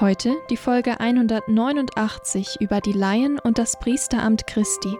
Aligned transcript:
Heute 0.00 0.34
die 0.50 0.56
Folge 0.56 0.98
189 0.98 2.56
über 2.58 2.80
die 2.80 2.92
Laien 2.92 3.38
und 3.38 3.58
das 3.58 3.78
Priesteramt 3.78 4.44
Christi. 4.48 4.96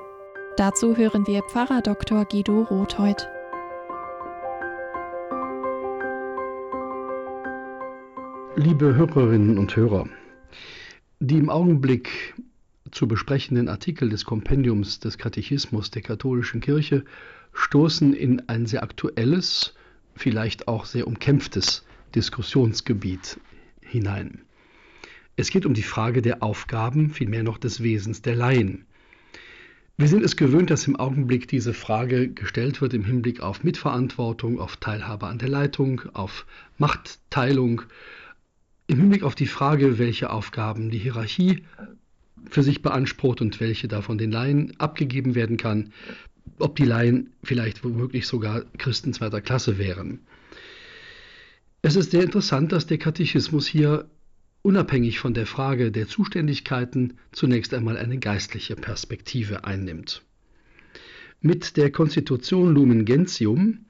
Dazu 0.56 0.96
hören 0.96 1.26
wir 1.26 1.42
Pfarrer 1.42 1.82
Dr. 1.82 2.24
Guido 2.24 2.62
Rothheut. 2.62 3.28
Liebe 8.54 8.94
Hörerinnen 8.94 9.58
und 9.58 9.74
Hörer, 9.74 10.08
die 11.18 11.38
im 11.38 11.50
Augenblick 11.50 12.36
zu 12.92 13.08
besprechenden 13.08 13.68
Artikel 13.68 14.08
des 14.08 14.24
Kompendiums 14.24 15.00
des 15.00 15.18
Katechismus 15.18 15.90
der 15.90 16.02
katholischen 16.02 16.60
Kirche 16.60 17.04
stoßen 17.52 18.14
in 18.14 18.48
ein 18.48 18.66
sehr 18.66 18.84
aktuelles, 18.84 19.74
vielleicht 20.14 20.68
auch 20.68 20.84
sehr 20.84 21.08
umkämpftes 21.08 21.84
Diskussionsgebiet 22.14 23.40
hinein. 23.80 24.44
Es 25.36 25.50
geht 25.50 25.66
um 25.66 25.74
die 25.74 25.82
Frage 25.82 26.22
der 26.22 26.42
Aufgaben, 26.42 27.10
vielmehr 27.10 27.42
noch 27.42 27.58
des 27.58 27.82
Wesens 27.82 28.22
der 28.22 28.36
Laien. 28.36 28.86
Wir 29.96 30.08
sind 30.08 30.24
es 30.24 30.36
gewöhnt, 30.36 30.70
dass 30.70 30.86
im 30.86 30.96
Augenblick 30.96 31.48
diese 31.48 31.74
Frage 31.74 32.28
gestellt 32.28 32.80
wird 32.80 32.94
im 32.94 33.04
Hinblick 33.04 33.40
auf 33.40 33.62
Mitverantwortung, 33.62 34.60
auf 34.60 34.76
Teilhabe 34.76 35.26
an 35.26 35.38
der 35.38 35.48
Leitung, 35.48 36.02
auf 36.14 36.46
Machtteilung, 36.78 37.82
im 38.86 38.98
Hinblick 38.98 39.22
auf 39.22 39.34
die 39.34 39.46
Frage, 39.46 39.98
welche 39.98 40.30
Aufgaben 40.30 40.90
die 40.90 40.98
Hierarchie 40.98 41.64
für 42.48 42.62
sich 42.62 42.82
beansprucht 42.82 43.40
und 43.40 43.60
welche 43.60 43.88
davon 43.88 44.18
den 44.18 44.30
Laien 44.30 44.78
abgegeben 44.78 45.34
werden 45.34 45.56
kann, 45.56 45.92
ob 46.58 46.76
die 46.76 46.84
Laien 46.84 47.32
vielleicht 47.42 47.82
womöglich 47.82 48.26
sogar 48.26 48.64
Christen 48.78 49.12
zweiter 49.12 49.40
Klasse 49.40 49.78
wären. 49.78 50.20
Es 51.82 51.96
ist 51.96 52.12
sehr 52.12 52.22
interessant, 52.22 52.72
dass 52.72 52.86
der 52.86 52.98
Katechismus 52.98 53.66
hier 53.66 54.08
unabhängig 54.64 55.18
von 55.18 55.34
der 55.34 55.46
Frage 55.46 55.92
der 55.92 56.08
Zuständigkeiten 56.08 57.18
zunächst 57.32 57.74
einmal 57.74 57.98
eine 57.98 58.18
geistliche 58.18 58.76
Perspektive 58.76 59.64
einnimmt. 59.64 60.22
Mit 61.42 61.76
der 61.76 61.92
Konstitution 61.92 62.74
Lumen 62.74 63.04
Gentium, 63.04 63.84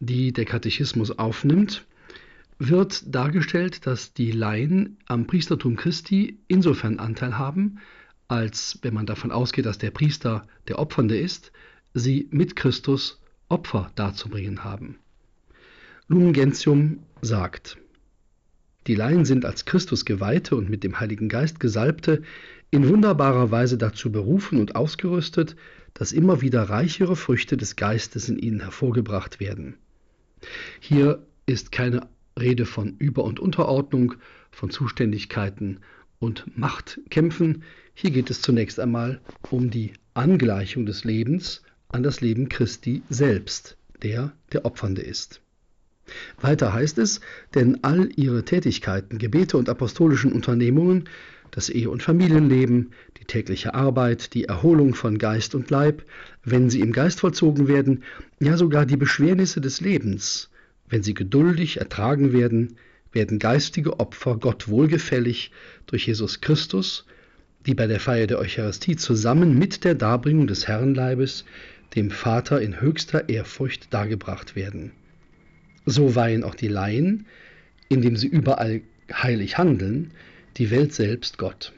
die 0.00 0.32
der 0.32 0.46
Katechismus 0.46 1.10
aufnimmt, 1.18 1.86
wird 2.58 3.14
dargestellt, 3.14 3.86
dass 3.86 4.14
die 4.14 4.32
Laien 4.32 4.96
am 5.06 5.26
Priestertum 5.26 5.76
Christi 5.76 6.38
insofern 6.48 6.98
Anteil 6.98 7.36
haben, 7.36 7.78
als 8.26 8.78
wenn 8.80 8.94
man 8.94 9.04
davon 9.04 9.30
ausgeht, 9.30 9.66
dass 9.66 9.76
der 9.76 9.90
Priester 9.90 10.46
der 10.68 10.78
Opfernde 10.78 11.18
ist, 11.18 11.52
sie 11.92 12.26
mit 12.30 12.56
Christus 12.56 13.20
Opfer 13.50 13.92
darzubringen 13.96 14.64
haben. 14.64 14.98
Lumen 16.08 16.32
Gentium 16.32 17.00
sagt, 17.20 17.76
die 18.90 18.96
Laien 18.96 19.24
sind 19.24 19.44
als 19.44 19.66
Christus 19.66 20.04
geweihte 20.04 20.56
und 20.56 20.68
mit 20.68 20.82
dem 20.82 20.98
Heiligen 20.98 21.28
Geist 21.28 21.60
gesalbte 21.60 22.24
in 22.72 22.88
wunderbarer 22.88 23.52
Weise 23.52 23.78
dazu 23.78 24.10
berufen 24.10 24.58
und 24.58 24.74
ausgerüstet, 24.74 25.54
dass 25.94 26.10
immer 26.10 26.40
wieder 26.40 26.64
reichere 26.64 27.14
Früchte 27.14 27.56
des 27.56 27.76
Geistes 27.76 28.28
in 28.28 28.36
ihnen 28.36 28.58
hervorgebracht 28.58 29.38
werden. 29.38 29.76
Hier 30.80 31.24
ist 31.46 31.70
keine 31.70 32.08
Rede 32.36 32.66
von 32.66 32.96
Über- 32.98 33.22
und 33.22 33.38
Unterordnung, 33.38 34.14
von 34.50 34.70
Zuständigkeiten 34.70 35.78
und 36.18 36.58
Machtkämpfen. 36.58 37.62
Hier 37.94 38.10
geht 38.10 38.28
es 38.28 38.42
zunächst 38.42 38.80
einmal 38.80 39.20
um 39.50 39.70
die 39.70 39.92
Angleichung 40.14 40.84
des 40.84 41.04
Lebens 41.04 41.62
an 41.90 42.02
das 42.02 42.22
Leben 42.22 42.48
Christi 42.48 43.02
selbst, 43.08 43.76
der 44.02 44.32
der 44.52 44.64
Opfernde 44.64 45.02
ist. 45.02 45.40
Weiter 46.40 46.72
heißt 46.72 46.98
es, 46.98 47.20
denn 47.54 47.78
all 47.82 48.08
ihre 48.16 48.44
Tätigkeiten, 48.44 49.18
Gebete 49.18 49.56
und 49.56 49.68
apostolischen 49.68 50.32
Unternehmungen, 50.32 51.08
das 51.50 51.68
Ehe- 51.68 51.90
und 51.90 52.02
Familienleben, 52.02 52.92
die 53.18 53.24
tägliche 53.24 53.74
Arbeit, 53.74 54.34
die 54.34 54.44
Erholung 54.44 54.94
von 54.94 55.18
Geist 55.18 55.54
und 55.54 55.70
Leib, 55.70 56.04
wenn 56.44 56.70
sie 56.70 56.80
im 56.80 56.92
Geist 56.92 57.20
vollzogen 57.20 57.68
werden, 57.68 58.04
ja 58.38 58.56
sogar 58.56 58.86
die 58.86 58.96
Beschwernisse 58.96 59.60
des 59.60 59.80
Lebens, 59.80 60.50
wenn 60.88 61.02
sie 61.02 61.14
geduldig 61.14 61.78
ertragen 61.78 62.32
werden, 62.32 62.76
werden 63.12 63.38
geistige 63.38 63.98
Opfer 63.98 64.36
Gott 64.36 64.68
wohlgefällig 64.68 65.50
durch 65.86 66.06
Jesus 66.06 66.40
Christus, 66.40 67.06
die 67.66 67.74
bei 67.74 67.86
der 67.86 68.00
Feier 68.00 68.26
der 68.26 68.38
Eucharistie 68.38 68.96
zusammen 68.96 69.58
mit 69.58 69.84
der 69.84 69.94
Darbringung 69.94 70.46
des 70.46 70.68
Herrenleibes 70.68 71.44
dem 71.94 72.10
Vater 72.10 72.60
in 72.60 72.80
höchster 72.80 73.28
Ehrfurcht 73.28 73.92
dargebracht 73.92 74.54
werden. 74.54 74.92
So 75.86 76.14
weihen 76.14 76.44
auch 76.44 76.54
die 76.54 76.68
Laien, 76.68 77.26
indem 77.88 78.16
sie 78.16 78.28
überall 78.28 78.82
heilig 79.12 79.58
handeln, 79.58 80.12
die 80.56 80.70
Welt 80.70 80.92
selbst 80.92 81.38
Gott. 81.38 81.72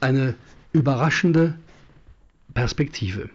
Eine 0.00 0.34
überraschende 0.72 1.58
Perspektive. 2.54 3.30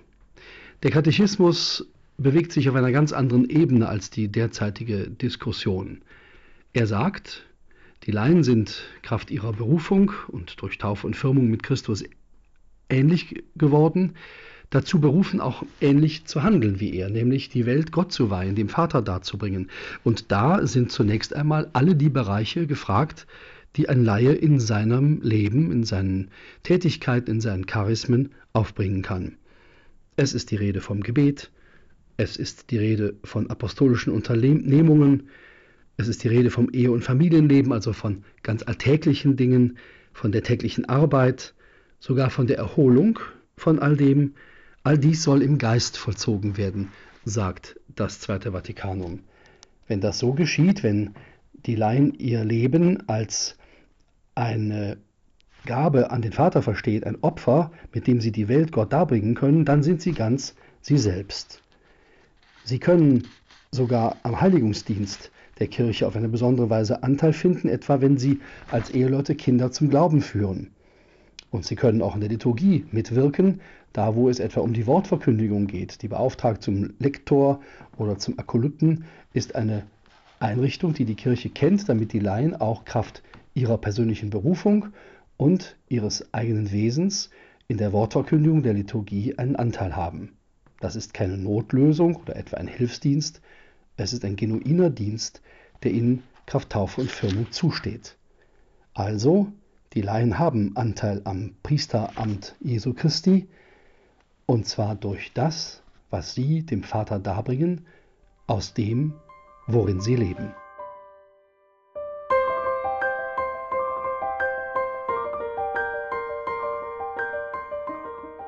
Der 0.83 0.91
Katechismus 0.91 1.85
bewegt 2.17 2.51
sich 2.51 2.69
auf 2.69 2.75
einer 2.75 2.91
ganz 2.91 3.11
anderen 3.11 3.49
Ebene 3.49 3.87
als 3.87 4.09
die 4.09 4.27
derzeitige 4.27 5.09
Diskussion. 5.09 6.01
Er 6.73 6.87
sagt, 6.87 7.45
die 8.03 8.11
Laien 8.11 8.43
sind 8.43 8.83
Kraft 9.01 9.31
ihrer 9.31 9.53
Berufung 9.53 10.11
und 10.27 10.61
durch 10.61 10.77
Taufe 10.77 11.07
und 11.07 11.15
Firmung 11.15 11.49
mit 11.49 11.63
Christus 11.63 12.03
ähnlich 12.89 13.43
geworden, 13.55 14.15
dazu 14.73 14.99
berufen, 14.99 15.39
auch 15.39 15.63
ähnlich 15.81 16.25
zu 16.25 16.43
handeln 16.43 16.79
wie 16.79 16.95
er, 16.95 17.09
nämlich 17.09 17.49
die 17.49 17.65
Welt 17.65 17.91
Gott 17.91 18.11
zu 18.11 18.29
weihen, 18.29 18.55
dem 18.55 18.69
Vater 18.69 19.01
darzubringen. 19.01 19.69
Und 20.03 20.31
da 20.31 20.65
sind 20.65 20.91
zunächst 20.91 21.35
einmal 21.35 21.69
alle 21.73 21.95
die 21.95 22.09
Bereiche 22.09 22.65
gefragt, 22.65 23.27
die 23.75 23.89
ein 23.89 24.03
Laie 24.03 24.33
in 24.33 24.59
seinem 24.59 25.21
Leben, 25.21 25.71
in 25.71 25.83
seinen 25.83 26.29
Tätigkeiten, 26.63 27.29
in 27.29 27.41
seinen 27.41 27.65
Charismen 27.65 28.31
aufbringen 28.53 29.01
kann. 29.01 29.35
Es 30.15 30.33
ist 30.33 30.51
die 30.51 30.55
Rede 30.55 30.81
vom 30.81 31.01
Gebet, 31.01 31.51
es 32.17 32.37
ist 32.37 32.69
die 32.71 32.77
Rede 32.77 33.15
von 33.23 33.49
apostolischen 33.49 34.13
Unternehmungen, 34.13 35.29
es 35.97 36.07
ist 36.07 36.23
die 36.23 36.27
Rede 36.27 36.49
vom 36.49 36.69
Ehe- 36.71 36.91
und 36.91 37.03
Familienleben, 37.03 37.71
also 37.71 37.93
von 37.93 38.23
ganz 38.43 38.63
alltäglichen 38.63 39.35
Dingen, 39.35 39.77
von 40.13 40.31
der 40.31 40.43
täglichen 40.43 40.85
Arbeit, 40.85 41.53
sogar 41.99 42.29
von 42.29 42.47
der 42.47 42.57
Erholung 42.57 43.19
von 43.57 43.79
all 43.79 43.95
dem, 43.95 44.33
All 44.85 44.97
dies 44.97 45.23
soll 45.23 45.41
im 45.41 45.59
Geist 45.59 45.95
vollzogen 45.95 46.57
werden, 46.57 46.89
sagt 47.23 47.79
das 47.95 48.19
Zweite 48.19 48.51
Vatikanum. 48.51 49.21
Wenn 49.87 50.01
das 50.01 50.19
so 50.19 50.33
geschieht, 50.33 50.83
wenn 50.83 51.11
die 51.65 51.75
Laien 51.75 52.13
ihr 52.15 52.43
Leben 52.43 53.07
als 53.07 53.57
eine 54.35 54.97
Gabe 55.65 56.11
an 56.11 56.21
den 56.21 56.33
Vater 56.33 56.61
versteht, 56.61 57.05
ein 57.05 57.17
Opfer, 57.21 57.71
mit 57.93 58.07
dem 58.07 58.19
sie 58.19 58.33
die 58.33 58.49
Welt 58.49 58.73
Gott 58.73 58.91
darbringen 58.91 59.35
können, 59.35 59.63
dann 59.63 59.83
sind 59.83 60.01
sie 60.01 60.11
ganz 60.11 60.53
sie 60.81 60.97
selbst. 60.97 61.61
Sie 62.65 62.79
können 62.79 63.29
sogar 63.71 64.17
am 64.23 64.41
Heiligungsdienst 64.41 65.31
der 65.59 65.67
Kirche 65.67 66.07
auf 66.07 66.17
eine 66.17 66.27
besondere 66.27 66.69
Weise 66.69 67.03
Anteil 67.03 67.31
finden, 67.31 67.69
etwa 67.69 68.01
wenn 68.01 68.17
sie 68.17 68.41
als 68.69 68.89
Eheleute 68.89 69.35
Kinder 69.35 69.71
zum 69.71 69.89
Glauben 69.89 70.21
führen. 70.21 70.71
Und 71.53 71.67
sie 71.67 71.75
können 71.75 72.01
auch 72.01 72.15
in 72.15 72.21
der 72.21 72.31
Liturgie 72.31 72.87
mitwirken, 72.91 73.61
da 73.93 74.15
wo 74.15 74.27
es 74.27 74.39
etwa 74.39 74.61
um 74.61 74.73
die 74.73 74.87
Wortverkündigung 74.87 75.67
geht. 75.67 76.01
Die 76.01 76.07
Beauftragte 76.07 76.61
zum 76.61 76.95
Lektor 76.97 77.61
oder 77.95 78.17
zum 78.17 78.39
Akolyten 78.39 79.05
ist 79.33 79.53
eine 79.53 79.83
Einrichtung, 80.39 80.95
die 80.95 81.05
die 81.05 81.13
Kirche 81.13 81.51
kennt, 81.51 81.87
damit 81.87 82.11
die 82.11 82.19
Laien 82.19 82.55
auch 82.55 82.85
Kraft 82.85 83.21
ihrer 83.53 83.77
persönlichen 83.77 84.31
Berufung 84.31 84.87
und 85.37 85.77
ihres 85.89 86.33
eigenen 86.33 86.71
Wesens 86.71 87.29
in 87.67 87.77
der 87.77 87.93
Wortverkündigung 87.93 88.63
der 88.63 88.73
Liturgie 88.73 89.37
einen 89.37 89.55
Anteil 89.55 89.95
haben. 89.95 90.31
Das 90.79 90.95
ist 90.95 91.13
keine 91.13 91.37
Notlösung 91.37 92.15
oder 92.15 92.35
etwa 92.35 92.57
ein 92.57 92.67
Hilfsdienst, 92.67 93.41
es 93.95 94.11
ist 94.11 94.25
ein 94.25 94.37
genuiner 94.37 94.89
Dienst, 94.89 95.43
der 95.83 95.91
ihnen 95.91 96.23
Kraft 96.47 96.71
Taufe 96.71 97.01
und 97.01 97.11
Firmung 97.11 97.51
zusteht. 97.51 98.17
Also 98.95 99.53
die 99.93 100.01
Laien 100.01 100.39
haben 100.39 100.75
Anteil 100.75 101.21
am 101.23 101.53
Priesteramt 101.61 102.55
Jesu 102.59 102.93
Christi, 102.93 103.47
und 104.47 104.67
zwar 104.67 104.95
durch 104.95 105.33
das, 105.33 105.83
was 106.09 106.33
sie 106.33 106.63
dem 106.63 106.81
Vater 106.81 107.19
darbringen, 107.19 107.85
aus 108.47 108.73
dem, 108.73 109.13
worin 109.67 110.01
sie 110.01 110.15
leben. 110.15 110.53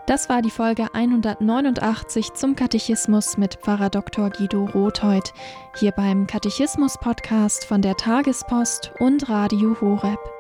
Das 0.08 0.30
war 0.30 0.42
die 0.42 0.52
Folge 0.52 0.94
189 0.94 2.34
zum 2.34 2.56
Katechismus 2.56 3.38
mit 3.38 3.56
Pfarrer 3.56 3.90
Dr. 3.90 4.30
Guido 4.30 4.66
Rothheut, 4.66 5.34
hier 5.80 5.92
beim 5.92 6.26
Katechismus-Podcast 6.28 7.66
von 7.66 7.82
der 7.82 7.96
Tagespost 7.98 8.94
und 9.00 9.30
Radio 9.30 9.76
Horeb. 9.82 10.35